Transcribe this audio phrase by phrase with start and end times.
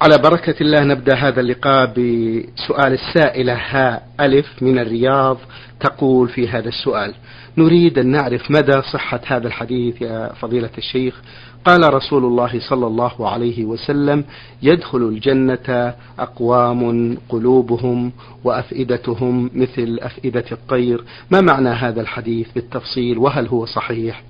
[0.00, 5.38] على بركة الله نبدأ هذا اللقاء بسؤال السائلة ها ألف من الرياض
[5.80, 7.14] تقول في هذا السؤال.
[7.58, 11.22] نريد أن نعرف مدى صحة هذا الحديث يا فضيلة الشيخ.
[11.64, 14.24] قال رسول الله صلى الله عليه وسلم
[14.62, 18.12] يدخل الجنة أقوام قلوبهم
[18.44, 21.04] وأفئدتهم مثل أفئدة الطير.
[21.30, 24.22] ما معنى هذا الحديث بالتفصيل؟ وهل هو صحيح؟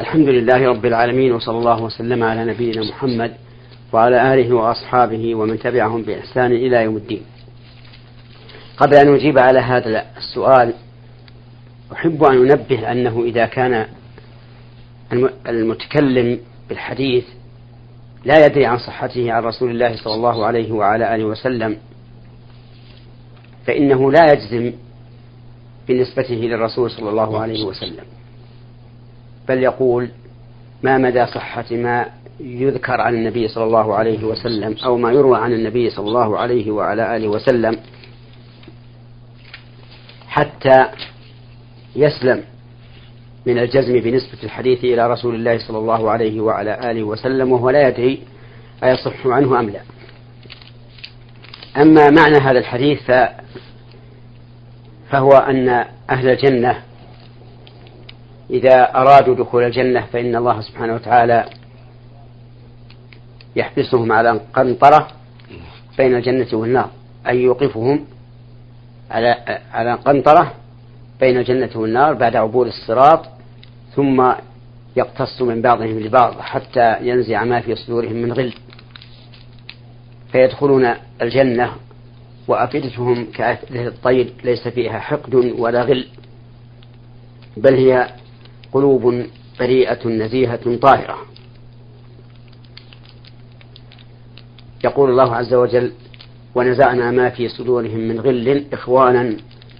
[0.00, 3.34] الحمد لله رب العالمين وصلى الله وسلم على نبينا محمد
[3.92, 7.22] وعلى آله وأصحابه ومن تبعهم بإحسان إلى يوم الدين.
[8.76, 10.74] قبل أن أجيب على هذا السؤال
[11.92, 13.86] أحب أن أنبه أنه إذا كان
[15.48, 17.24] المتكلم بالحديث
[18.24, 21.76] لا يدري عن صحته عن رسول الله صلى الله عليه وعلى آله وسلم
[23.66, 24.72] فإنه لا يجزم
[25.88, 28.04] بنسبته للرسول صلى الله عليه وسلم
[29.48, 30.08] بل يقول
[30.82, 32.06] ما مدى صحة ما
[32.44, 36.70] يذكر عن النبي صلى الله عليه وسلم أو ما يروى عن النبي صلى الله عليه
[36.70, 37.76] وعلى آله وسلم
[40.28, 40.86] حتى
[41.96, 42.44] يسلم
[43.46, 47.88] من الجزم بنسبة الحديث إلى رسول الله صلى الله عليه وعلى آله وسلم وهو لا
[47.88, 48.22] يدري
[48.84, 49.80] أيصح عنه أم لا.
[51.76, 53.12] أما معنى هذا الحديث
[55.10, 55.68] فهو أن
[56.10, 56.82] أهل الجنة
[58.50, 61.44] إذا أرادوا دخول الجنة فإن الله سبحانه وتعالى
[63.56, 65.08] يحبسهم على قنطرة
[65.98, 66.90] بين الجنة والنار
[67.26, 68.04] أي يوقفهم
[69.10, 70.52] على على قنطرة
[71.20, 73.26] بين الجنة والنار بعد عبور الصراط
[73.96, 74.32] ثم
[74.96, 78.52] يقتص من بعضهم لبعض حتى ينزع ما في صدورهم من غل.
[80.32, 81.72] فيدخلون الجنة
[82.48, 86.06] وأفئدتهم كأفئدة الطير ليس فيها حقد ولا غل
[87.56, 88.08] بل هي
[88.72, 89.24] قلوب
[89.60, 91.18] بريئة نزيهة طاهرة.
[94.84, 95.92] يقول الله عز وجل
[96.54, 99.36] ونزعنا ما في صدورهم من غل إخوانا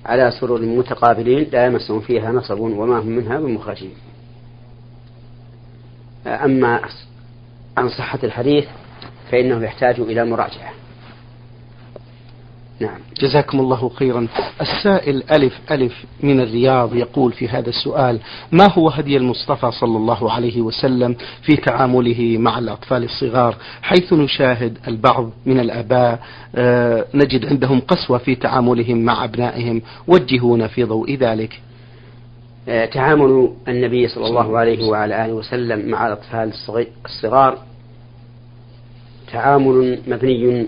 [0.07, 3.93] على سرر متقابلين لا يمسهم فيها نصب وما هم منها بمخرجين.
[6.27, 6.81] أما
[7.77, 8.65] عن صحة الحديث
[9.31, 10.80] فإنه يحتاج إلى مراجعة.
[12.81, 12.99] نعم.
[13.21, 14.27] جزاكم الله خيرا.
[14.61, 18.21] السائل ألف ألف من الرياض يقول في هذا السؤال
[18.53, 24.79] ما هو هدي المصطفى صلى الله عليه وسلم في تعامله مع الأطفال الصغار؟ حيث نشاهد
[24.89, 26.19] البعض من الآباء
[26.55, 31.61] آه نجد عندهم قسوة في تعاملهم مع أبنائهم وجهونا في ضوء ذلك.
[32.69, 36.53] آه تعامل النبي صلى الله عليه وعلى آله وسلم مع الأطفال
[37.07, 37.59] الصغار
[39.33, 40.67] تعامل مبني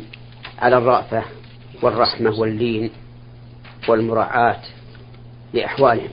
[0.58, 1.22] على الرأفة.
[1.82, 2.90] والرحمة واللين
[3.88, 4.60] والمراعاة
[5.54, 6.10] لأحوالهم.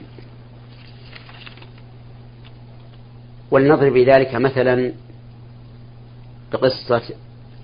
[3.50, 4.92] ولنضرب ذلك مثلا
[6.52, 7.02] بقصة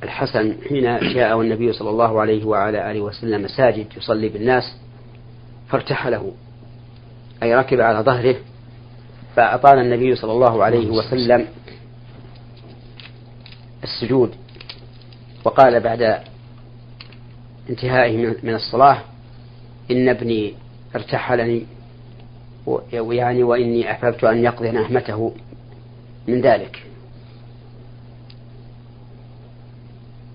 [0.03, 4.77] الحسن حين جاء النبي صلى الله عليه وعلى آله وسلم مساجد يصلي بالناس
[5.69, 6.33] فارتحله
[7.43, 8.37] أي ركب على ظهره
[9.37, 11.47] فأطال النبي صلى الله عليه وسلم
[13.85, 14.35] السجود
[15.45, 16.23] وقال بعد
[17.71, 18.99] انتهائه من الصلاة
[19.91, 20.55] إن ابني
[20.95, 21.63] ارتحلني
[22.93, 25.33] يعني وإني أحببت أن يقضي نهمته
[26.29, 26.83] من ذلك.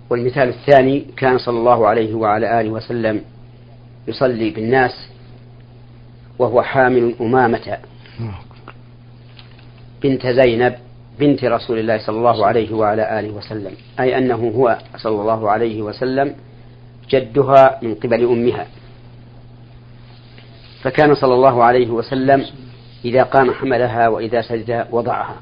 [0.09, 3.21] والمثال الثاني كان صلى الله عليه وعلى آله وسلم
[4.07, 5.07] يصلي بالناس
[6.39, 7.77] وهو حامل أمامة
[10.03, 10.75] بنت زينب
[11.19, 15.81] بنت رسول الله صلى الله عليه وعلى آله وسلم أي أنه هو صلى الله عليه
[15.81, 16.35] وسلم
[17.09, 18.67] جدها من قبل أمها.
[20.81, 22.45] فكان صلى الله عليه وسلم
[23.05, 25.35] إذا قام حملها وإذا سجد وضعها.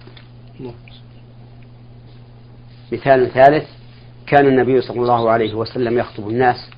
[2.92, 3.68] مثال ثالث
[4.28, 6.70] كان النبي صلى الله عليه وسلم يخطب الناس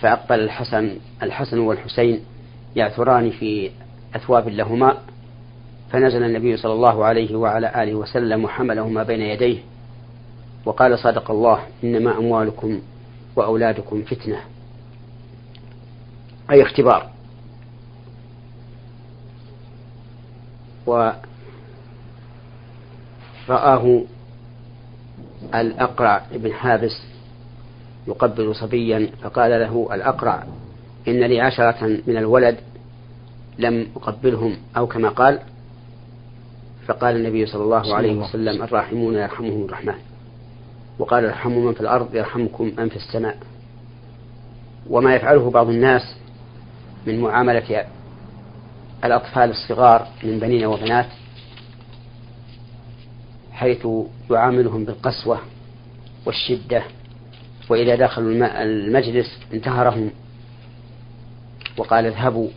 [0.00, 2.20] فأقبل الحسن الحسن والحسين
[2.76, 3.70] يعثران في
[4.14, 4.98] أثواب لهما.
[5.92, 9.58] فنزل النبي صلى الله عليه وعلى آله وسلم وحملهما بين يديه
[10.64, 12.80] وقال صدق الله إنما أموالكم
[13.36, 14.40] وأولادكم فتنة.
[16.50, 17.10] أي اختبار.
[23.48, 24.02] ورآه
[25.54, 27.02] الأقرع بن حابس
[28.08, 30.46] يقبل صبيا فقال له الأقرع
[31.08, 32.56] إن لي عشرة من الولد
[33.58, 35.40] لم أقبلهم أو كما قال
[36.86, 38.62] فقال النبي صلى الله عليه وسلم.
[38.62, 39.94] الراحمون يرحمهم الرحمن.
[40.98, 43.36] وقال ارحموا من في الأرض يرحمكم من في السماء.
[44.90, 46.16] وما يفعله بعض الناس
[47.06, 47.86] من معاملة
[49.04, 51.06] الأطفال الصغار من بنين وبنات
[53.52, 53.86] حيث
[54.30, 55.38] يعاملهم بالقسوة
[56.26, 56.82] والشدة
[57.68, 60.10] وإذا دخلوا المجلس انتهرهم.
[61.78, 62.48] وقال اذهبوا.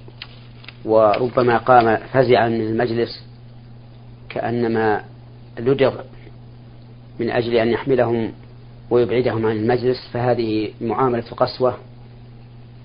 [0.86, 3.24] وربما قام فزعا من المجلس
[4.30, 5.04] كأنما
[5.60, 6.02] لدغ
[7.20, 8.32] من أجل أن يحملهم
[8.90, 11.78] ويبعدهم عن المجلس فهذه معاملة قسوة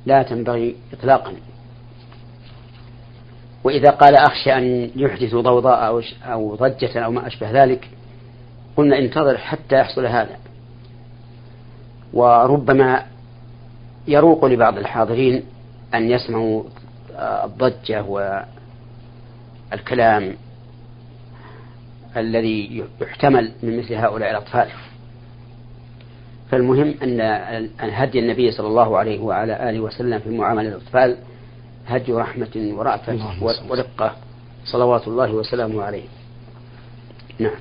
[0.06, 1.32] لا تنبغي إطلاقا.
[3.64, 7.88] وإذا قال أخشى أن يحدثوا ضوضاء أو ضجة أو ما أشبه ذلك
[8.76, 10.36] قلنا انتظر حتى يحصل هذا.
[12.12, 13.06] وربما
[14.08, 15.42] يروق لبعض الحاضرين
[15.94, 16.62] أن يسمعوا
[17.18, 18.02] الضجة
[19.72, 20.34] والكلام
[22.16, 24.68] الذي يحتمل من مثل هؤلاء الأطفال.
[26.50, 31.16] فالمهم أن هدي النبي صلى الله عليه وعلى آله وسلم في معاملة الأطفال
[31.86, 33.18] هدي رحمة ورأفة
[33.68, 34.16] ورقة
[34.64, 36.04] صلوات الله وسلامه عليه.
[37.38, 37.54] نعم.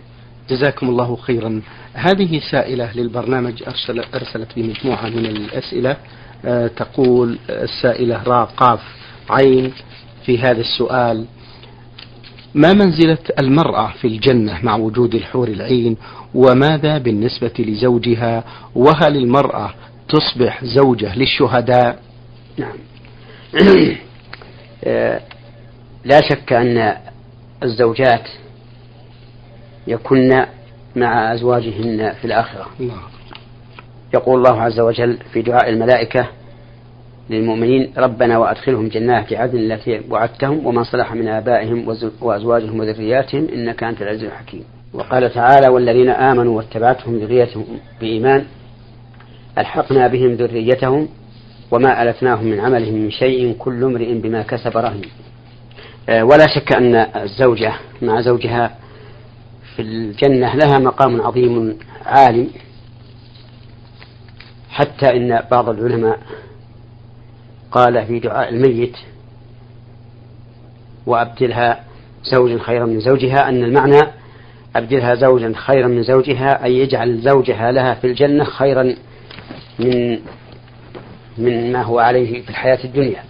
[0.49, 1.61] جزاكم الله خيرا.
[1.93, 5.97] هذه سائلة للبرنامج أرسل أرسلت بمجموعة من الأسئلة.
[6.45, 8.81] أه تقول السائلة راء قاف
[9.29, 9.73] عين
[10.25, 11.25] في هذا السؤال.
[12.53, 15.97] ما منزلة المرأة في الجنة مع وجود الحور العين
[16.35, 18.43] وماذا بالنسبة لزوجها؟
[18.75, 19.73] وهل المرأة
[20.09, 21.99] تصبح زوجة للشهداء؟
[22.57, 22.77] نعم.
[24.83, 25.21] آه،
[26.05, 26.95] لا شك أن
[27.63, 28.29] الزوجات
[29.87, 30.45] يكن
[30.95, 32.67] مع أزواجهن في الآخرة.
[34.13, 36.38] يقول الله عز وجل في دعاء الملائكة
[37.29, 44.01] للمؤمنين ربنا وأدخلهم جنات عدن التي وعدتهم ومن صلح من آبائهم وأزواجهم وذرياتهم إنك أنت
[44.01, 44.63] العزيز الحكيم.
[44.93, 47.65] وقال تعالى والذين آمنوا واتبعتهم ذريتهم
[48.01, 48.45] بإيمان
[49.57, 51.07] ألحقنا بهم ذريتهم
[51.71, 55.01] وما ألتناهم من عملهم من شيء كل امرئ بما كسب رهن
[56.09, 58.75] آه، ولا شك أن الزوجة مع زوجها
[59.75, 62.47] في الجنة لها مقام عظيم عالي
[64.69, 66.19] حتى إن بعض العلماء
[67.71, 68.97] قال في دعاء الميت
[71.05, 71.83] وأبدلها
[72.23, 74.01] زوجا خيرا من زوجها أن المعنى
[74.75, 78.95] أبدلها زوجا خيرا من زوجها أي يجعل زوجها لها في الجنة خيرا
[79.79, 80.19] من
[81.37, 83.23] من ما هو عليه في الحياة الدنيا.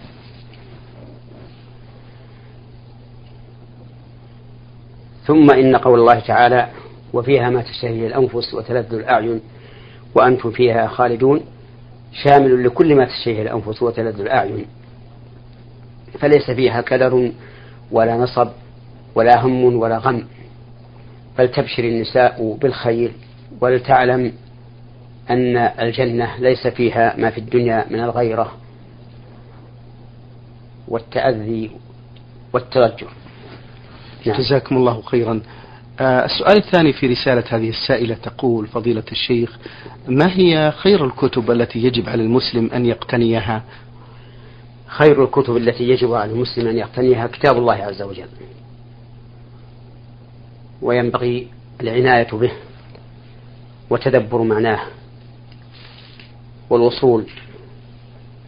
[5.26, 6.68] ثم إن قول الله تعالى
[7.12, 9.40] وفيها ما تشتهي الأنفس وتلذ الأعين
[10.14, 11.40] وأنتم فيها خالدون
[12.12, 14.66] شامل لكل ما تشتهي الأنفس وتلذ الأعين.
[16.18, 17.32] فليس فيها كدر
[17.90, 18.48] ولا نصب
[19.14, 20.24] ولا هم ولا غم.
[21.36, 23.12] فلتبشر النساء بالخير
[23.60, 24.32] ولتعلم
[25.30, 28.52] أن الجنة ليس فيها ما في الدنيا من الغيرة
[30.88, 31.70] والتأذي
[32.52, 33.06] والترجل
[34.26, 34.36] نعم.
[34.38, 35.40] جزاكم الله خيرا.
[36.00, 39.58] السؤال الثاني في رسالة هذه السائلة تقول فضيلة الشيخ
[40.08, 43.62] ما هي خير الكتب التي يجب على المسلم أن يقتنيها؟
[44.86, 48.28] خير الكتب التي يجب على المسلم أن يقتنيها كتاب الله عز وجل.
[50.82, 51.48] وينبغي
[51.80, 52.52] العناية به
[53.90, 54.80] وتدبر معناه
[56.70, 57.24] والوصول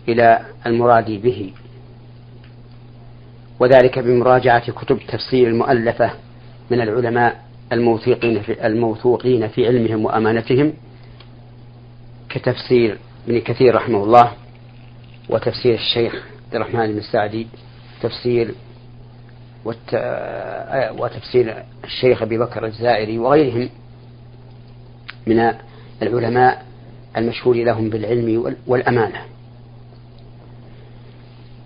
[0.09, 1.53] إلى المراد به
[3.61, 6.11] وذلك بمراجعة كتب التفسير المؤلفة
[6.73, 10.73] من العلماء الموثوقين في الموثوقين في علمهم وأمانتهم
[12.29, 12.99] كتفسير
[13.29, 14.33] ابن كثير رحمه الله
[15.29, 16.15] وتفسير الشيخ
[16.47, 17.47] عبد الرحمن بن السعدي
[18.03, 18.55] تفسير
[20.99, 23.69] وتفسير الشيخ أبي بكر الجزائري وغيرهم
[25.27, 25.53] من
[26.03, 26.65] العلماء
[27.17, 29.23] المشهور لهم بالعلم والأمانة.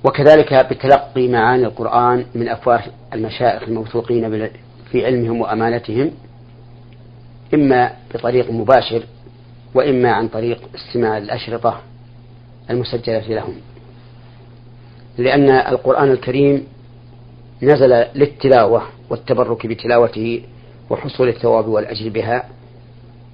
[0.05, 2.83] وكذلك بتلقي معاني القرآن من أفواه
[3.15, 4.31] المشايخ الموثوقين
[4.97, 6.11] في علمهم وأمانتهم
[7.55, 9.03] إما بطريق مباشر
[9.75, 11.81] وإما عن طريق استماع الأشرطة
[12.71, 13.55] المسجلة لهم.
[15.19, 16.67] لأن القرآن الكريم
[17.63, 20.43] نزل للتلاوة والتبرك بتلاوته
[20.91, 22.49] وحصول الثواب والأجر بها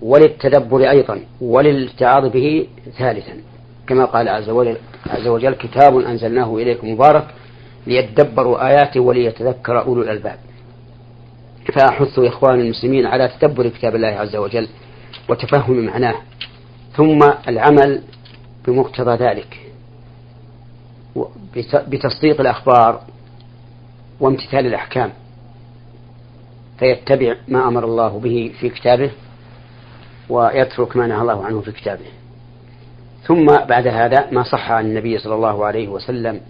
[0.02, 2.66] وللتدبر أيضا وللاتعاظ به
[2.98, 3.32] ثالثا.
[3.86, 7.26] كما قال عز وجل, كتاب أنزلناه إليكم مبارك
[7.86, 10.38] ليدبروا آياته وليتذكر أولو الألباب.
[11.74, 14.68] فأحث إخوان المسلمين على تدبر كتاب الله عز وجل
[15.28, 16.14] وتفهم معناه
[16.96, 18.02] ثم العمل
[18.66, 19.60] بمقتضى ذلك
[21.88, 23.00] بتصديق الأخبار
[24.20, 25.12] وامتثال الأحكام
[26.78, 29.10] فيتبع ما أمر الله به في كتابه
[30.28, 32.06] ويترك ما نهى الله عنه في كتابه.
[33.22, 36.40] ثم بعد هذا ما صح عن النبي صلى الله عليه وسلم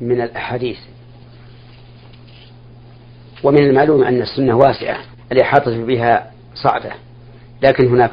[0.00, 0.78] من الأحاديث.
[3.42, 4.98] ومن المعلوم أن السنة واسعة
[5.32, 6.90] الإحاطة بها صعبة
[7.62, 8.10] لكن هناك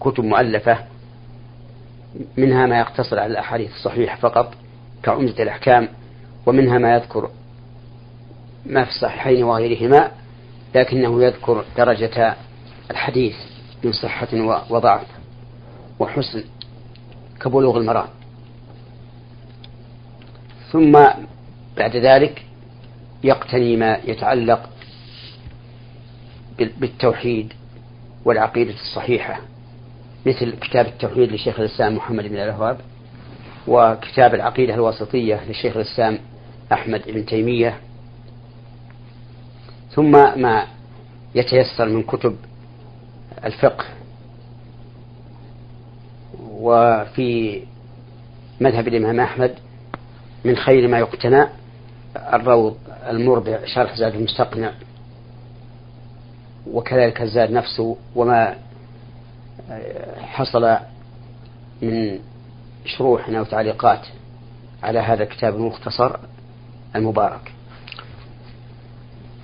[0.00, 0.78] كتب مؤلفة
[2.36, 4.54] منها ما يقتصر على الأحاديث الصحيحة فقط
[5.02, 5.88] كعمدة الأحكام
[6.46, 7.30] ومنها ما يذكر
[8.66, 10.10] ما في الصحيحين وغيرهما
[10.74, 12.36] لكنه يذكر درجة
[12.90, 13.34] الحديث
[13.84, 14.28] من صحة
[14.70, 15.06] وضعف
[15.98, 16.44] وحسن
[17.40, 18.06] كبلوغ المرام.
[20.72, 20.92] ثم
[21.76, 22.44] بعد ذلك
[23.24, 24.70] يقتني ما يتعلق
[26.58, 27.52] بالتوحيد
[28.24, 29.40] والعقيدة الصحيحة
[30.26, 32.80] مثل كتاب التوحيد لشيخ الإسلام محمد بن الوهاب
[33.68, 36.18] وكتاب العقيدة الوسطية لشيخ الإسلام
[36.72, 37.80] أحمد بن تيمية.
[39.90, 40.10] ثم
[40.40, 40.66] ما
[41.34, 42.36] يتيسر من كتب
[43.44, 43.84] الفقه
[46.50, 47.62] وفي
[48.60, 49.54] مذهب الإمام أحمد
[50.44, 51.46] من خير ما يقتنى
[52.16, 52.76] الروض.
[53.08, 54.72] المربع شرح زاد المستقنع
[56.72, 58.54] وكذلك الزاد نفسه وما
[60.20, 60.76] حصل
[61.82, 62.18] من
[62.84, 64.06] شروح أو تعليقات
[64.82, 66.16] على هذا الكتاب المختصر
[66.96, 67.52] المبارك.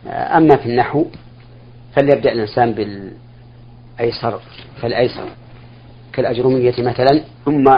[0.06, 1.06] أما في النحو
[1.96, 4.40] فليبدأ الإنسان بالأيسر
[4.80, 5.28] فالأيسر
[6.12, 7.24] كالأجرمية مثلا.
[7.44, 7.76] ثم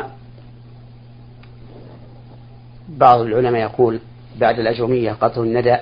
[2.88, 4.00] بعض العلماء يقول
[4.40, 5.76] بعد الأجرمية قطر الندى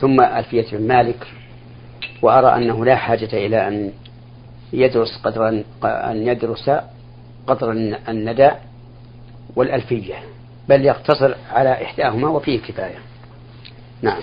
[0.00, 1.26] ثم ألفية بن مالك
[2.22, 3.92] وأرى أنه لا حاجة إلى أن
[4.72, 5.48] يدرس قدر
[5.84, 6.70] أن يدرس
[7.46, 7.70] قدر
[8.08, 8.50] الندى
[9.56, 10.14] والألفية
[10.68, 12.98] بل يقتصر على إحداهما وفيه كفاية.
[14.02, 14.20] نعم.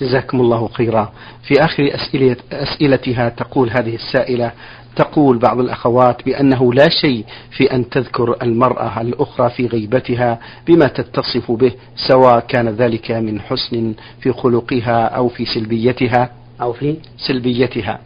[0.00, 1.12] جزاكم الله خيرا.
[1.42, 4.52] في آخر أسئلة أسئلتها تقول هذه السائلة
[4.96, 11.52] تقول بعض الأخوات بأنه لا شيء في أن تذكر المرأة الأخرى في غيبتها بما تتصف
[11.52, 11.72] به
[12.08, 16.30] سواء كان ذلك من حسن في خلقها أو في سلبيتها.
[16.60, 18.00] أو في سلبيتها.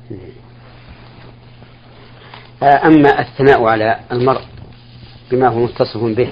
[2.63, 4.41] أما الثناء على المرء
[5.31, 6.29] بما هو متصف به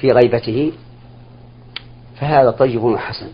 [0.00, 0.72] في غيبته
[2.20, 3.26] فهذا طيب وحسن.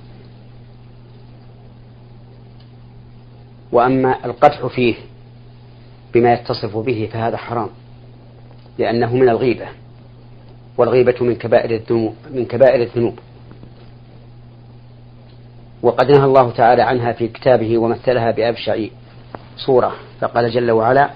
[3.73, 4.95] وأما القدح فيه
[6.15, 7.69] بما يتصف به فهذا حرام
[8.79, 9.67] لأنه من الغيبة
[10.79, 13.19] والغيبة من كبائر الذنوب من كبائر الذنوب.
[15.83, 18.77] وقد نهى الله تعالى عنها في كتابه ومثلها بأبشع
[19.57, 21.11] صورة فقال جل وعلا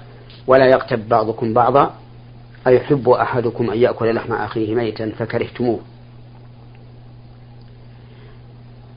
[0.46, 1.94] ولا يغتب بعضكم بعضا
[2.66, 5.80] أيحب أحدكم أن يأكل لحم أخيه ميتا فكرهتموه.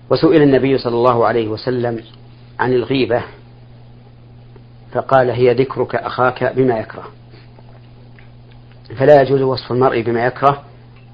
[0.09, 2.03] وسئل النبي صلى الله عليه وسلم
[2.59, 3.23] عن الغيبة
[4.95, 7.11] فقال هي ذكرك أخاك بما يكره.
[8.97, 10.63] فلا يجوز وصف المرء بما يكره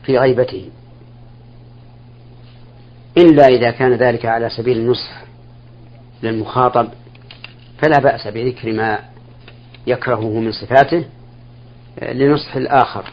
[0.04, 0.70] في غيبته.
[3.18, 5.24] إلا إذا كان ذلك على سبيل النصح
[6.24, 6.88] للمخاطب
[7.82, 9.00] فلا بأس بذكر ما
[9.88, 11.06] يكرهه من صفاته
[12.02, 13.06] لنصح الآخر.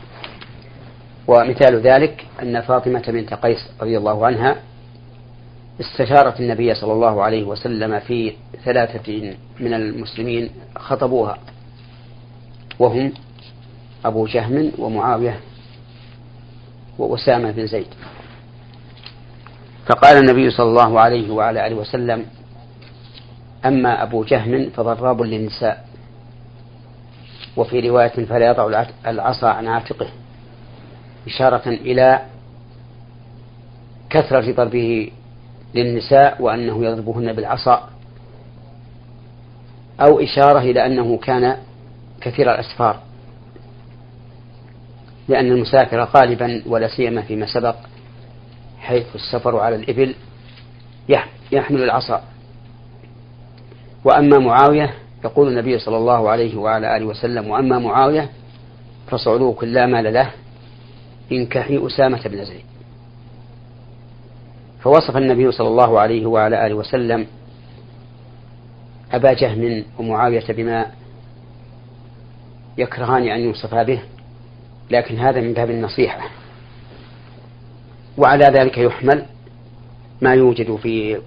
[1.29, 4.57] ومثال ذلك أن فاطمة بنت قيس رضي الله عنها
[5.81, 8.33] استشارت النبي صلى الله عليه وسلم في
[8.65, 11.39] ثلاثة من المسلمين خطبوها
[12.79, 13.13] وهم
[14.05, 15.41] أبو جهم ومعاوية
[16.99, 17.87] وأسامة بن زيد.
[19.87, 22.27] فقال النبي صلى الله عليه وعلى آله وسلم
[23.65, 25.89] أما أبو جهم فضراب للنساء.
[27.57, 30.09] وفي رواية فلا يضع العصا عن عاتقه.
[31.27, 32.23] إشارة إلى
[34.11, 35.11] كثرة ضربه
[35.75, 37.89] للنساء وأنه يضربهن بالعصا
[40.01, 41.57] أو إشارة إلى أنه كان
[42.21, 43.01] كثير الأسفار
[45.29, 47.77] لأن المسافر غالبا ولا سيما فيما سبق
[48.79, 50.15] حيث السفر على الإبل
[51.53, 52.23] يحمل العصا.
[54.05, 54.95] وأما معاوية
[55.25, 58.31] يقول النبي صلى الله عليه وعلى آله وسلم وأما معاوية
[59.11, 60.31] فصعلوك لا مال له
[61.33, 62.65] انكحي أسامة بن زيد.
[64.81, 67.27] فوصف النبي صلى الله عليه وعلى آله وسلم
[69.13, 70.87] أبا جهم ومعاوية بما
[72.79, 74.03] يكرهان أن يوصفا به
[74.91, 76.31] لكن هذا من باب النصيحة.
[78.19, 79.27] وعلى ذلك يحمل
[80.23, 81.21] ما يوجد في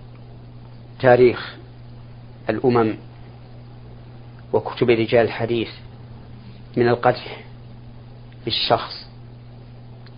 [1.00, 1.55] تاريخ
[2.50, 2.96] الأمم
[4.53, 5.70] وكتب رجال الحديث
[6.77, 7.43] من القدح
[8.46, 9.00] بالشخص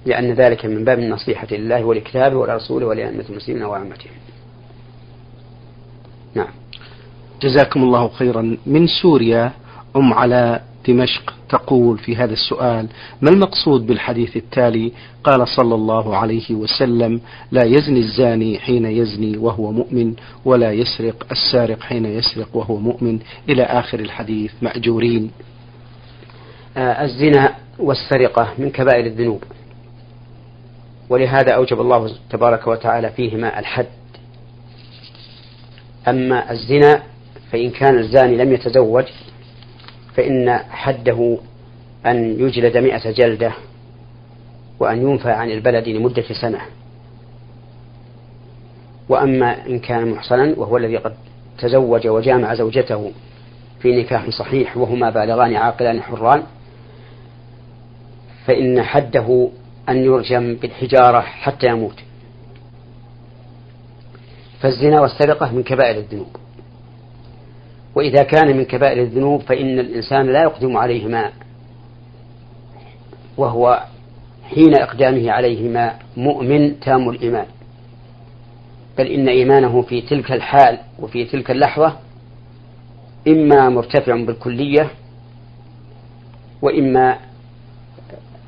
[0.06, 4.12] لأن ذلك من باب النصيحة لله ولكتابه ولرسوله ولأئمة المسلمين وعامتهم.
[6.36, 6.48] نعم.
[7.42, 8.58] جزاكم الله خيرا.
[8.66, 9.52] من سوريا
[9.96, 12.88] أم على دمشق تقول في هذا السؤال
[13.22, 14.92] ما المقصود بالحديث التالي؟
[15.24, 20.14] قال صلى الله عليه وسلم لا يزني الزاني حين يزني وهو مؤمن
[20.46, 23.20] ولا يسرق السارق حين يسرق وهو مؤمن.
[23.50, 25.32] إلى آخر الحديث مأجورين.
[26.78, 29.44] آه، الزنا والسرقة من كبائر الذنوب.
[31.14, 33.86] ولهذا أوجب الله تبارك وتعالى فيهما الحد.
[36.08, 37.04] أما الزنا
[37.52, 39.06] فإن كان الزاني لم يتزوج
[40.16, 41.38] فإن حده
[42.06, 43.52] أن يجلد مئة جلدة
[44.80, 46.60] وأن ينفى عن البلد لمدة سنة.
[49.10, 51.14] وأما إن كان محصنا وهو الذي قد
[51.58, 53.12] تزوج وجامع زوجته
[53.80, 56.44] في نكاح صحيح وهما بالغان عاقلان حران
[58.46, 59.50] فإن حده
[59.90, 62.00] أن يرجم بالحجارة حتى يموت.
[64.60, 66.36] فالزنا والسرقة من كبائر الذنوب.
[67.96, 71.32] وإذا كان من كبائر الذنوب فإن الإنسان لا يقدم عليهما
[73.38, 73.84] وهو
[74.44, 77.46] حين إقدامه عليهما مؤمن تام الإيمان.
[78.98, 81.98] بل إن إيمانه في تلك الحال وفي تلك اللحظة
[83.28, 84.90] إما مرتفع بالكلية
[86.62, 87.18] وإما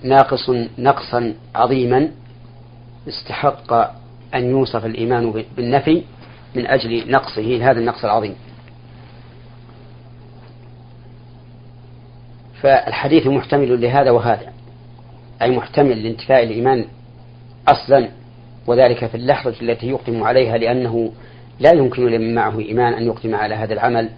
[0.03, 2.11] ناقص نقصا عظيما
[3.07, 3.73] استحق
[4.35, 6.03] أن يوصف الإيمان بالنفي
[6.55, 8.35] من أجل نقصه هذا النقص العظيم.
[12.61, 14.53] فالحديث محتمل لهذا وهذا
[15.41, 16.85] أي محتمل لانتفاء الإيمان
[17.67, 18.09] أصلا
[18.67, 21.11] وذلك في اللحظة التي يقدم عليها لأنه
[21.59, 24.09] لا يمكن لمن معه إيمان أن يقدم على هذا العمل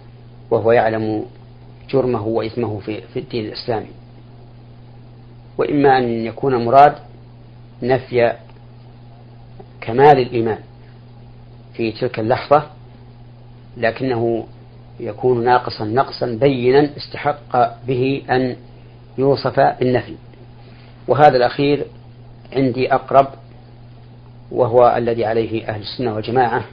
[0.50, 1.24] وهو يعلم
[1.90, 3.97] جرمه وإثمه في, الدين الإسلامي.
[5.58, 6.94] وإما أن يكون المراد
[7.82, 8.32] نفي
[9.80, 10.58] كمال الإيمان
[11.74, 12.62] في تلك اللحظة
[13.76, 14.46] لكنه
[15.00, 18.56] يكون ناقصا نقصا بينا استحق به أن
[19.18, 20.14] يوصف بالنفي.
[21.08, 21.86] وهذا الأخير
[22.52, 23.26] عندي أقرب
[24.50, 26.64] وهو الذي عليه أهل السنة والجماعة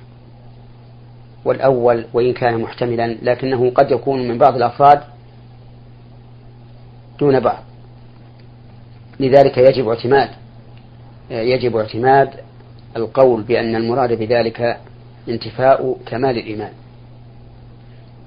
[1.45, 5.01] والأول وإن كان محتملا لكنه قد يكون من بعض الأفراد
[7.19, 7.63] دون بعض.
[9.19, 10.29] لذلك يجب اعتماد
[11.31, 12.29] يجب اعتماد
[12.97, 14.77] القول بأن المراد بذلك
[15.29, 16.71] انتفاء كمال الإيمان.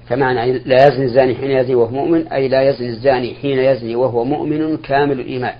[0.07, 4.23] فمعنى لا يزني الزاني حين يزني وهو مؤمن أي لا يزني الزاني حين يزني وهو
[4.23, 5.53] مؤمن كامل الإيمان.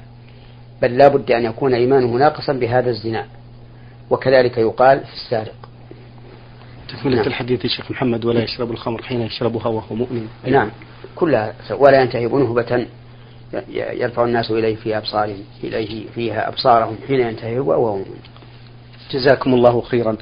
[0.82, 3.26] بل لا بد أن يكون إيمانه ناقصا بهذا الزنا.
[4.10, 5.56] وكذلك يقال في السارق.
[6.90, 7.28] تكملة نعم.
[7.28, 10.28] الحديث الشيخ محمد ولا يشرب الخمر حين يشربها وهو مؤمن.
[10.48, 10.72] نعم.
[11.16, 12.86] كلها ولا ينتهب نهبة
[13.74, 18.20] يرفع الناس إليه في أبصارهم إليه فيها أبصارهم حين ينتهب وهو مؤمن
[19.12, 20.18] جزاكم الله خيرا.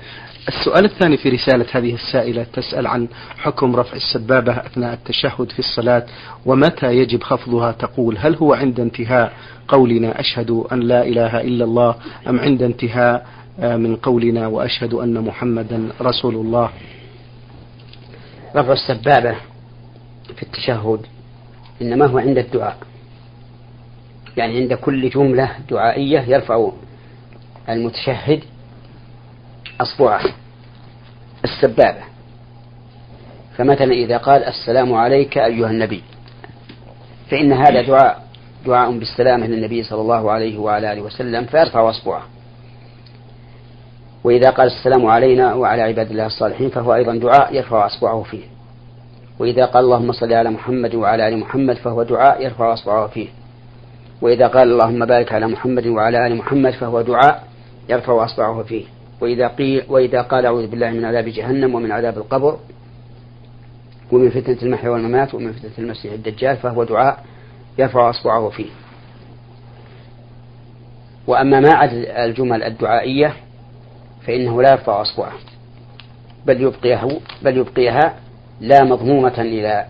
[0.47, 6.05] السؤال الثاني في رسالة هذه السائلة تسأل عن حكم رفع السبابة أثناء التشهد في الصلاة
[6.45, 9.33] ومتى يجب خفضها؟ تقول هل هو عند انتهاء
[9.67, 11.95] قولنا أشهد أن لا إله إلا الله
[12.27, 13.27] أم عند انتهاء
[13.59, 16.69] آه، من قولنا وأشهد أن محمدا رسول الله؟
[18.55, 19.35] رفع السبابة
[20.35, 20.99] في التشهد
[21.81, 22.77] إنما هو عند الدعاء.
[24.37, 26.71] يعني عند كل جملة دعائية يرفع
[27.69, 28.43] المتشهد
[29.81, 30.21] أصبعه
[31.43, 32.01] السبابة.
[33.57, 36.03] فمثلا إذا قال السلام عليك أيها النبي
[37.29, 38.27] فإن هذا دعاء
[38.65, 42.23] دعاء بالسلامة للنبي صلى الله عليه وعلى آله وسلم فيرفع أصبعه.
[44.23, 48.43] وإذا قال السلام علينا وعلى عباد الله الصالحين فهو أيضا دعاء يرفع أصبعه فيه.
[49.39, 53.27] وإذا قال اللهم صل على محمد وعلى آل محمد فهو دعاء يرفع أصبعه فيه.
[54.21, 57.43] وإذا قال اللهم بارك على محمد وعلى آل محمد فهو دعاء
[57.89, 58.85] يرفع أصبعه فيه.
[59.21, 62.57] وإذا, قيل وإذا قال أعوذ بالله من عذاب جهنم ومن عذاب القبر
[64.11, 67.23] ومن فتنة المحيا والممات ومن فتنة المسيح الدجال فهو دعاء
[67.77, 68.69] يرفع أصبعه فيه.
[71.27, 73.33] وأما ما عدا الجمل الدعائية
[74.27, 75.33] فإنه لا يرفع أصبعه
[76.45, 77.07] بل يبقيه
[77.41, 78.15] بل يبقيها
[78.61, 79.85] لا مضمومة إلى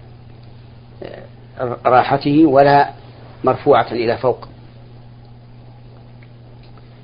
[1.86, 2.90] راحته ولا
[3.44, 4.48] مرفوعة إلى فوق.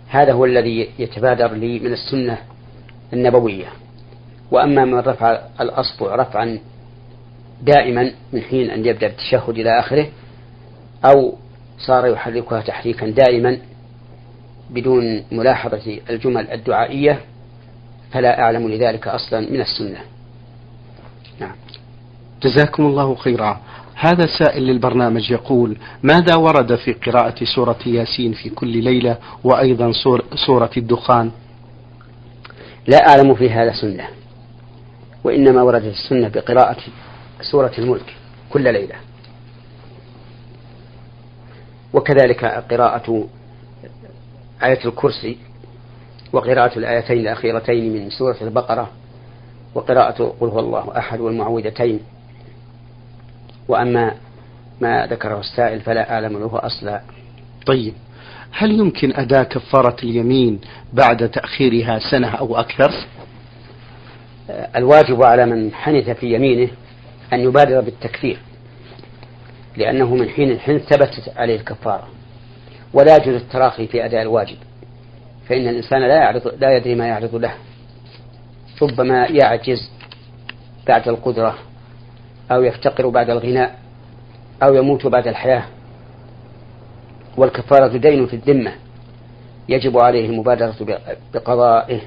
[0.08, 2.38] هذا هو الذي يتبادر لي من السنة
[3.14, 3.68] النبوية.
[4.52, 6.60] وأما من رفع الأصبع رفعا
[7.62, 10.08] دائما من حين أن يبدأ التشهد إلى آخره
[11.06, 11.36] أو
[11.78, 13.58] صار يحركها تحريكا دائما
[14.70, 17.20] بدون ملاحظة الجمل الدعائية
[18.12, 20.00] فلا أعلم لذلك أصلا من السنة.
[21.40, 21.56] نعم.
[22.44, 23.62] جزاكم الله خيرا.
[23.96, 29.92] هذا سائل للبرنامج يقول ماذا ورد في قراءة سورة ياسين في كل ليلة وأيضا
[30.46, 31.32] سورة الدخان؟
[32.88, 34.08] لا أعلم في هذا سنة
[35.24, 36.78] وإنما وردت السنة بقراءة
[37.42, 38.16] سورة الملك
[38.50, 38.96] كل ليلة.
[41.94, 43.28] وكذلك قراءة
[44.64, 45.38] آية الكرسي
[46.34, 48.90] وقراءة الآيتين الأخيرتين من سورة البقرة
[49.76, 52.00] وقراءة قل هو الله أحد والمعوذتين
[53.68, 54.14] وأما
[54.82, 57.02] ما ذكره السائل فلا أعلم له أصلا
[57.66, 57.94] طيب.
[58.52, 60.62] هل يمكن أداء كفارة اليمين
[60.94, 62.92] بعد تأخيرها سنة أو أكثر؟
[64.76, 66.70] الواجب على من حنث في يمينه
[67.34, 68.38] أن يبادر بالتكفير
[69.78, 72.08] لأنه من حين الحنث ثبتت عليه الكفارة
[72.94, 74.58] ولا يجوز التراخي في أداء الواجب
[75.50, 77.54] فإن الإنسان لا يعرض لا يدري ما يعرض له
[78.82, 79.90] ربما يعجز
[80.88, 81.58] بعد القدرة
[82.56, 83.80] أو يفتقر بعد الغناء
[84.64, 85.64] أو يموت بعد الحياة.
[87.38, 88.74] والكفارة دين في الذمة.
[89.70, 91.00] يجب عليه المبادرة
[91.34, 92.02] بقضائه.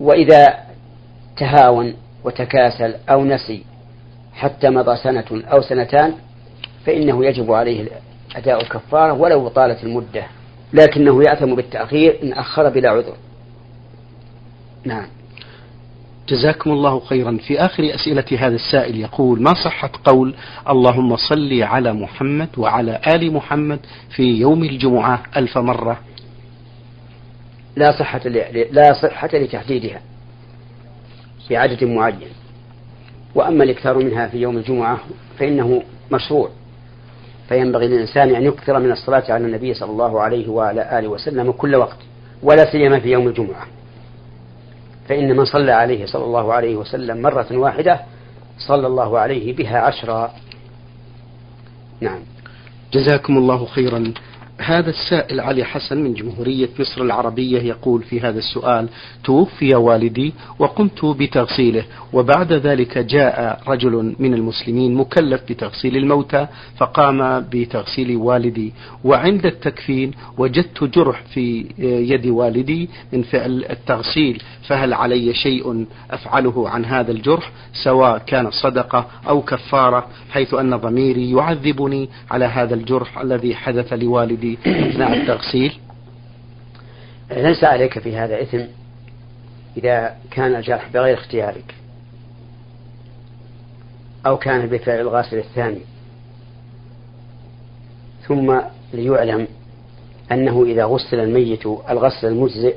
[0.00, 0.54] وإذا
[1.36, 3.64] تهاون وتكاسل أو نسي
[4.34, 6.14] حتى مضى سنة أو سنتان
[6.86, 7.88] فإنه يجب عليه
[8.36, 10.24] أداء الكفارة ولو طالت المدة.
[10.72, 13.16] لكنه يأثم بالتأخير إن أخر بلا عذر.
[14.84, 15.06] نعم.
[16.32, 17.38] جزاكم الله خيرا.
[17.46, 20.34] في آخر أسئلة هذا السائل يقول ما صحة قول
[20.68, 23.78] اللهم صل على محمد وعلى آل محمد
[24.16, 26.00] في يوم الجمعة ألف مرة
[27.76, 28.28] لا صحة
[28.72, 30.00] لا صحة لتحديدها
[31.50, 32.28] بعدد معين.
[33.34, 34.98] وأما الإكثار منها في يوم الجمعة
[35.38, 36.50] فإنه مشروع.
[37.48, 41.74] فينبغي للإنسان أن يكثر من الصلاة على النبي صلى الله عليه وعلى آله وسلم كل
[41.74, 41.98] وقت
[42.42, 43.66] ولا سيما في يوم الجمعة.
[45.12, 48.00] فإن من صلى عليه صلى الله عليه وسلم مرة واحدة
[48.68, 50.30] صلى الله عليه بها عشرا
[52.00, 52.18] نعم.
[52.92, 54.14] جزاكم الله خيرا.
[54.62, 58.88] هذا السائل علي حسن من جمهورية مصر العربية يقول في هذا السؤال
[59.24, 66.46] توفي والدي وقمت بتغسيله وبعد ذلك جاء رجل من المسلمين مكلف بتغسيل الموتى
[66.76, 68.72] فقام بتغسيل والدي.
[69.04, 76.84] وعند التكفين وجدت جرح في يد والدي من فعل التغسيل فهل علي شيء أفعله عن
[76.84, 77.52] هذا الجرح
[77.84, 84.51] سواء كان صدقة أو كفارة حيث أن ضميري يعذبني على هذا الجرح الذي حدث لوالدي
[84.66, 85.78] أثناء التغسيل.
[87.30, 88.64] ليس عليك في هذا إثم
[89.76, 91.74] إذا كان الجرح بغير اختيارك
[94.26, 95.80] أو كان بفعل الغاسل الثاني.
[98.28, 98.60] ثم
[98.92, 99.48] ليعلم
[100.32, 102.76] أنه إذا غسل الميت الغسل المجزئ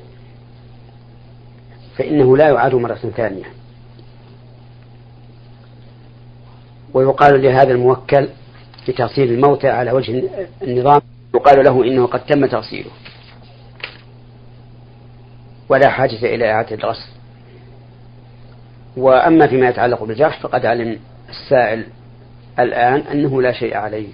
[1.98, 3.46] فإنه لا يعاد مرة ثانية.
[6.94, 8.30] ويقال لهذا الموكل
[8.88, 10.24] بتغسيل الموتى على وجه
[10.64, 11.02] النظام
[11.36, 12.92] يقال له إنه قد تم تغسيله.
[15.70, 17.10] ولا حاجة إلى إعادة الغسل.
[18.98, 21.86] وأما فيما يتعلق بالجرح فقد علم السائل
[22.60, 24.08] الآن أنه لا شيء عليه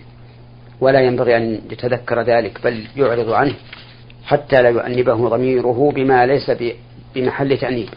[0.82, 3.54] ولا ينبغي أن يتذكر ذلك بل يعرض عنه
[4.26, 6.52] حتى لا يؤنبه ضميره بما ليس
[7.16, 7.90] بمحل تأنيب.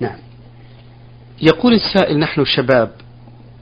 [0.00, 0.16] نعم.
[1.42, 2.90] يقول السائل نحن شباب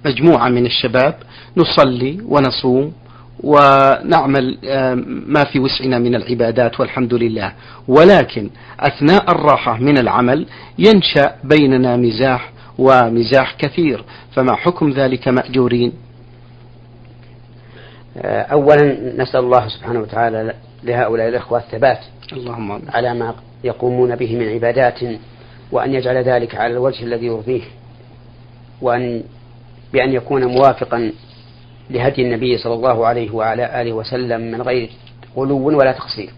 [0.05, 1.15] مجموعة من الشباب
[1.57, 2.93] نصلي ونصوم
[3.41, 4.59] ونعمل
[5.27, 7.53] ما في وسعنا من العبادات والحمد لله.
[7.89, 10.47] ولكن أثناء الراحة من العمل
[10.79, 14.05] ينشأ بيننا مزاح ومزاح كثير.
[14.33, 15.93] فما حكم ذلك مأجورين؟
[18.27, 21.99] أولا نسأل الله سبحانه وتعالى لهؤلاء الإخوة الثبات
[22.33, 25.01] اللهم على ما يقومون به من عبادات
[25.73, 27.63] وأن يجعل ذلك على الوجه الذي يرضيه
[28.81, 29.23] وأن
[29.93, 31.13] بأن يكون موافقا
[31.93, 34.91] لهدي النبي صلى الله عليه وعلى آله وسلم من غير
[35.37, 36.31] غلو ولا تقصير.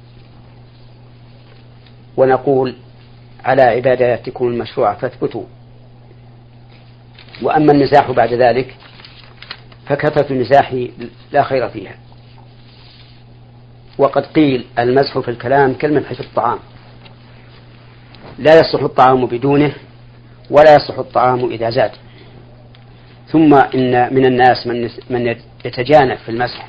[2.17, 2.75] ونقول
[3.45, 5.45] على عباداتكم المشروعة فاثبتوا.
[7.43, 8.75] وأما النزاح بعد ذلك
[9.87, 10.75] فكثرة النزاح
[11.33, 11.95] لا خير فيها.
[13.99, 16.59] وقد قيل المزح في الكلام كالمدح في الطعام.
[18.39, 19.75] لا يصح الطعام بدونه
[20.51, 21.91] ولا يصح الطعام إذا زاد.
[23.35, 26.67] ثم إن من الناس من من يتجانب في المسح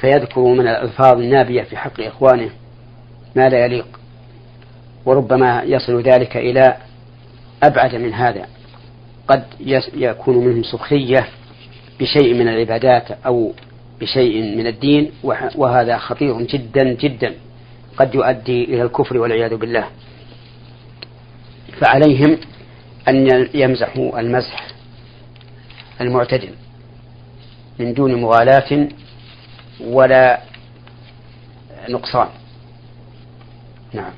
[0.00, 2.50] فيذكر من الألفاظ النابية في حق إخوانه
[3.36, 3.86] ما لا يليق
[5.06, 6.76] وربما يصل ذلك إلى
[7.62, 8.46] أبعد من هذا
[9.28, 9.44] قد
[9.94, 11.26] يكون منهم سخرية
[12.00, 13.52] بشيء من العبادات أو
[14.00, 15.10] بشيء من الدين
[15.54, 17.34] وهذا خطير جدا جدا
[17.96, 19.84] قد يؤدي إلى الكفر والعياذ بالله.
[21.80, 22.38] فعليهم
[23.08, 24.69] أن يمزحوا المزح
[26.00, 26.54] المعتدل
[27.78, 28.88] من دون مغالاة
[29.80, 30.40] ولا
[31.88, 32.28] نقصان.
[33.94, 34.12] نعم.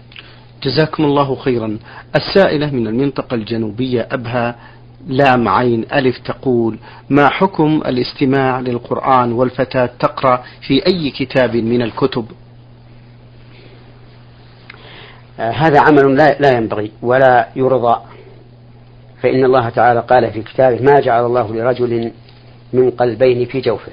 [0.62, 1.78] جزاكم الله خيرا.
[2.16, 4.56] السائلة من المنطقة الجنوبية أبها
[5.06, 6.78] لام عين ألف تقول
[7.10, 12.26] ما حكم الاستماع للقرآن والفتاة تقرأ في أي كتاب من الكتب؟
[15.40, 18.00] آه هذا عمل لا, لا ينبغي ولا يرضى.
[19.22, 22.12] فإن الله تعالى قال في كتابه ما جعل الله لرجل
[22.72, 23.92] من قلبين في جوفه.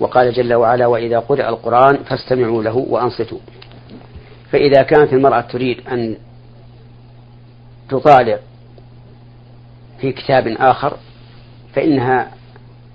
[0.00, 3.38] وقال جل وعلا وإذا قرأ القرآن فاستمعوا له وأنصتوا.
[4.52, 6.16] فإذا كانت المرأة تريد أن
[7.88, 8.38] تطالع
[10.00, 10.96] في كتاب آخر
[11.74, 12.30] فإنها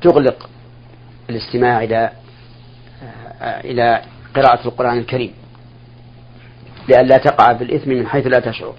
[0.01, 0.49] تغلق
[1.29, 2.09] الاستماع إلى
[3.41, 4.01] إلى
[4.35, 5.33] قراءة القرآن الكريم.
[6.89, 8.73] لئلا تقع بالإثم من حيث لا تشعر.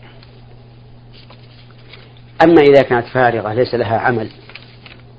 [2.42, 4.28] أما إذا كانت فارغة ليس لها عمل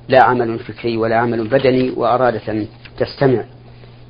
[0.09, 3.43] لا عمل فكري ولا عمل بدني وأرادت أن تستمع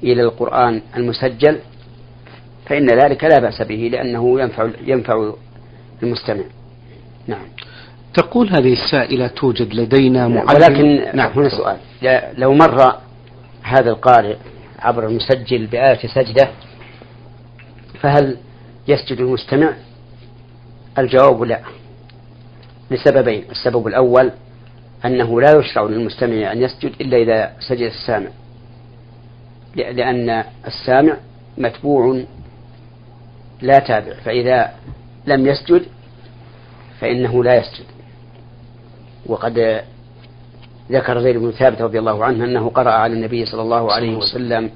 [0.03, 1.59] إلى القرآن المسجل
[2.65, 5.31] فإن ذلك لا بأس به لأنه ينفع ينفع
[6.03, 6.43] المستمع.
[7.27, 7.45] نعم.
[8.13, 11.31] تقول هذه السائلة توجد لدينا معلم ولكن نعم.
[11.31, 11.77] هنا سؤال
[12.37, 12.95] لو مر
[13.63, 14.35] هذا القارئ
[14.79, 16.49] عبر المسجل بآية سجدة
[18.01, 18.37] فهل
[18.87, 19.73] يسجد المستمع؟
[20.97, 21.59] الجواب لا
[22.91, 23.43] لسببين.
[23.51, 24.31] السبب الأول
[25.05, 28.29] أنه لا يشرع للمستمع أن يسجد إلا إذا سجد السامع.
[29.75, 31.17] لأن السامع
[31.57, 32.23] متبوع
[33.61, 34.13] لا تابع.
[34.13, 34.73] فإذا
[35.27, 35.85] لم يسجد
[36.99, 37.85] فإنه لا يسجد.
[39.25, 39.83] وقد
[40.91, 44.69] ذكر زيد بن ثابت رضي الله عنه أنه قرأ على النبي صلى الله عليه وسلم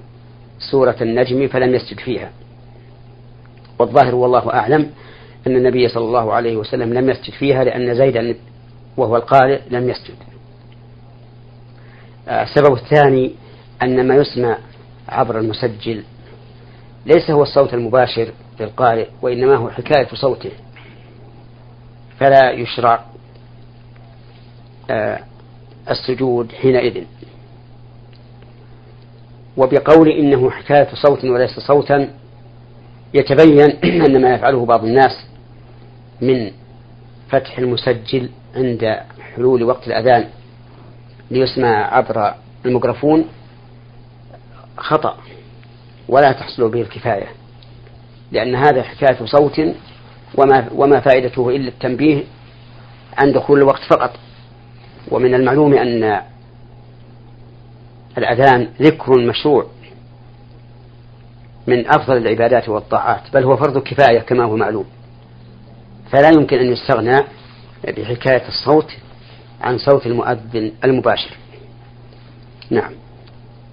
[0.71, 2.31] سورة النجم فلم يسجد فيها.
[3.79, 4.89] والظاهر والله أعلم
[5.47, 8.35] أن النبي صلى الله عليه وسلم لم يسجد فيها لأن زيدا
[8.97, 10.15] وهو القارئ لم يسجد.
[12.27, 13.31] آه، السبب الثاني
[13.83, 14.57] أن ما يسمع
[15.09, 16.03] عبر المسجل
[17.05, 20.51] ليس هو الصوت المباشر للقارئ وإنما هو حكاية صوته.
[22.19, 23.05] فلا يشرع
[24.91, 25.19] آه،
[25.89, 27.03] السجود حينئذ.
[29.57, 32.09] وبقول إنه حكاية صوت وليس صوتا
[33.13, 33.69] يتبين
[34.05, 35.30] أن ما يفعله بعض الناس
[36.21, 36.51] من
[37.29, 38.99] فتح المسجل عند
[39.35, 40.27] حلول وقت الأذان
[41.31, 42.33] ليسمع عبر
[42.65, 43.25] الميكروفون
[44.77, 45.17] خطأ
[46.07, 47.27] ولا تحصل به الكفاية
[48.31, 49.61] لأن هذا حكاية صوت
[50.37, 52.23] وما, وما فائدته إلا التنبيه
[53.17, 54.11] عن دخول الوقت فقط.
[55.11, 56.21] ومن المعلوم أن
[58.17, 59.65] الأذان ذكر مشروع
[61.67, 64.85] من أفضل العبادات والطاعات بل هو فرض كفاية كما هو معلوم.
[66.11, 67.17] فلا يمكن أن يستغنى
[67.97, 68.91] بحكاية الصوت
[69.61, 71.31] عن صوت المؤذن المباشر.
[72.69, 72.91] نعم.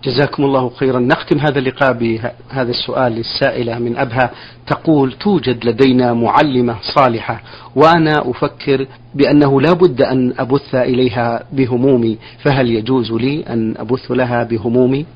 [0.05, 0.98] جزاكم الله خيرا.
[1.01, 4.31] نختم هذا اللقاء بهذا السؤال للسائلة من أبها.
[4.66, 7.42] تقول توجد لدينا معلمة صالحة
[7.77, 12.18] وأنا أفكر بأنه لا بد أن أبث إليها بهمومي.
[12.44, 15.07] فهل يجوز لي أن أبث لها بهمومي؟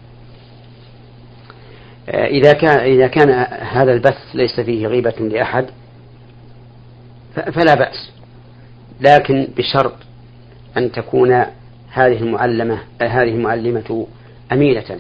[2.09, 3.31] إذا كان إذا كان
[3.61, 5.67] هذا البث ليس فيه غيبة لأحد
[7.35, 8.11] فلا بأس.
[9.01, 9.95] لكن بشرط
[10.77, 11.33] أن تكون
[11.93, 14.07] هذه المعلمة هذه المعلمة
[14.53, 14.99] أمينة.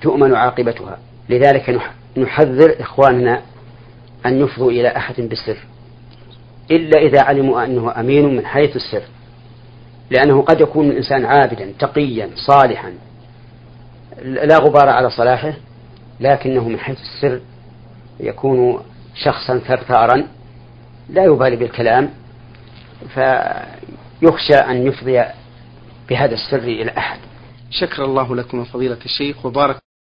[0.00, 0.98] تؤمن عاقبتها.
[1.28, 1.80] لذلك
[2.16, 3.42] نحذر إخواننا
[4.26, 5.56] أن يفضوا إلى أحد بالسر.
[6.70, 9.02] إلا إذا علموا أنه أمين من حيث السر.
[10.10, 12.92] لأنه قد يكون الإنسان عابدا تقيا صالحا.
[14.22, 15.52] لا غبار على صلاحه
[16.20, 17.40] لكنه من حيث السر
[18.20, 18.82] يكون
[19.14, 20.26] شخصا ثرثارا.
[21.10, 22.10] لا يبالي بالكلام
[23.14, 25.24] فيخشى أن يفضي
[26.08, 27.18] بهذا السر إلى أحد.
[27.70, 29.76] شكر الله لكم فضيلة الشيخ وبارك